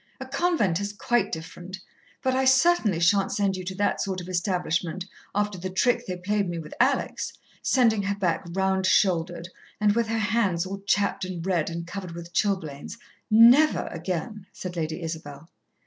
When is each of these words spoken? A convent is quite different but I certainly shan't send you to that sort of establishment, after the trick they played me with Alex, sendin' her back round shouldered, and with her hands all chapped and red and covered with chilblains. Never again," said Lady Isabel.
A 0.19 0.25
convent 0.25 0.79
is 0.79 0.93
quite 0.93 1.31
different 1.31 1.79
but 2.23 2.33
I 2.33 2.43
certainly 2.43 2.99
shan't 2.99 3.31
send 3.31 3.55
you 3.55 3.63
to 3.65 3.75
that 3.75 4.01
sort 4.01 4.19
of 4.19 4.27
establishment, 4.27 5.05
after 5.35 5.59
the 5.59 5.69
trick 5.69 6.07
they 6.07 6.17
played 6.17 6.49
me 6.49 6.57
with 6.57 6.73
Alex, 6.79 7.33
sendin' 7.61 8.01
her 8.07 8.15
back 8.15 8.43
round 8.53 8.87
shouldered, 8.87 9.49
and 9.79 9.91
with 9.93 10.07
her 10.07 10.17
hands 10.17 10.65
all 10.65 10.79
chapped 10.87 11.23
and 11.23 11.45
red 11.45 11.69
and 11.69 11.85
covered 11.85 12.13
with 12.13 12.33
chilblains. 12.33 12.97
Never 13.29 13.85
again," 13.91 14.47
said 14.51 14.75
Lady 14.75 15.03
Isabel. 15.03 15.51